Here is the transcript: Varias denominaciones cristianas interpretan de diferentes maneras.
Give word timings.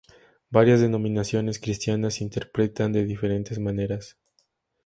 Varias 0.49 0.81
denominaciones 0.81 1.59
cristianas 1.59 2.21
interpretan 2.21 2.91
de 2.91 3.05
diferentes 3.05 3.59
maneras. 3.59 4.17